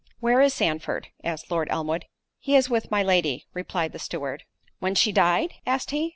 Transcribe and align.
"Where 0.19 0.41
is 0.41 0.51
Sandford?" 0.55 1.09
asked 1.23 1.51
Lord 1.51 1.67
Elmwood. 1.69 2.05
"He 2.39 2.55
was 2.55 2.71
with 2.71 2.89
my 2.89 3.03
Lady," 3.03 3.45
replied 3.53 3.91
the 3.91 3.99
steward. 3.99 4.45
"When 4.79 4.95
she 4.95 5.11
died?" 5.11 5.53
asked 5.67 5.91
he. 5.91 6.09